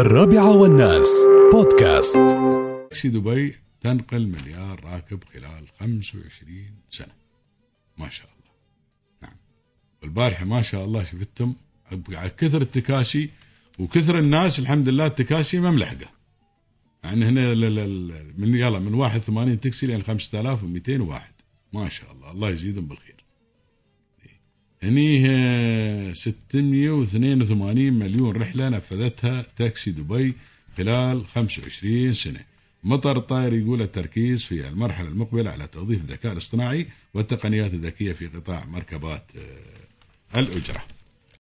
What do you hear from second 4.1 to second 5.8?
مليار راكب خلال